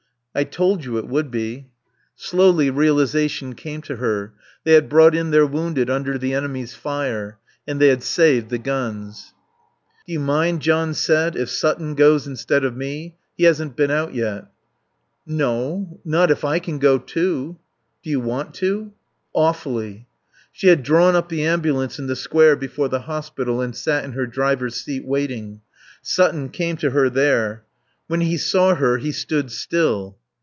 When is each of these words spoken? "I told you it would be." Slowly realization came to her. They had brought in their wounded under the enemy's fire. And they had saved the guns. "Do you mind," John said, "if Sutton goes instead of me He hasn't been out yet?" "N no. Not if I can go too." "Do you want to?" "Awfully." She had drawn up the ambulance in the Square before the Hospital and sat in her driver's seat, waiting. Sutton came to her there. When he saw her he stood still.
"I 0.33 0.45
told 0.45 0.85
you 0.85 0.97
it 0.97 1.09
would 1.09 1.29
be." 1.29 1.67
Slowly 2.15 2.69
realization 2.69 3.53
came 3.53 3.81
to 3.81 3.97
her. 3.97 4.33
They 4.63 4.71
had 4.71 4.87
brought 4.87 5.13
in 5.13 5.31
their 5.31 5.45
wounded 5.45 5.89
under 5.89 6.17
the 6.17 6.33
enemy's 6.33 6.73
fire. 6.73 7.37
And 7.67 7.81
they 7.81 7.89
had 7.89 8.01
saved 8.01 8.47
the 8.47 8.57
guns. 8.57 9.33
"Do 10.07 10.13
you 10.13 10.21
mind," 10.21 10.61
John 10.61 10.93
said, 10.93 11.35
"if 11.35 11.49
Sutton 11.49 11.95
goes 11.95 12.27
instead 12.27 12.63
of 12.63 12.77
me 12.77 13.17
He 13.35 13.43
hasn't 13.43 13.75
been 13.75 13.91
out 13.91 14.13
yet?" 14.15 14.43
"N 14.43 14.49
no. 15.35 15.99
Not 16.05 16.31
if 16.31 16.45
I 16.45 16.59
can 16.59 16.79
go 16.79 16.97
too." 16.97 17.59
"Do 18.01 18.09
you 18.09 18.21
want 18.21 18.53
to?" 18.53 18.93
"Awfully." 19.33 20.07
She 20.53 20.67
had 20.67 20.81
drawn 20.81 21.13
up 21.13 21.27
the 21.27 21.45
ambulance 21.45 21.99
in 21.99 22.07
the 22.07 22.15
Square 22.15 22.55
before 22.55 22.87
the 22.87 23.01
Hospital 23.01 23.59
and 23.59 23.75
sat 23.75 24.05
in 24.05 24.13
her 24.13 24.27
driver's 24.27 24.75
seat, 24.75 25.03
waiting. 25.05 25.59
Sutton 26.01 26.47
came 26.47 26.77
to 26.77 26.91
her 26.91 27.09
there. 27.09 27.65
When 28.07 28.21
he 28.21 28.37
saw 28.37 28.75
her 28.75 28.97
he 28.97 29.11
stood 29.11 29.51
still. 29.51 30.17